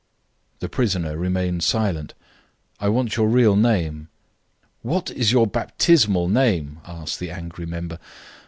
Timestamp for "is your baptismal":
5.11-6.27